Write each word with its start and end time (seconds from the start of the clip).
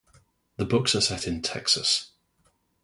The 0.57 0.65
books 0.65 0.95
are 0.95 1.01
set 1.01 1.27
in 1.27 1.43
Texas. 1.43 2.09